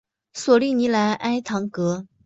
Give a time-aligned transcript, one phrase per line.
[0.33, 2.07] 索利尼莱埃唐格。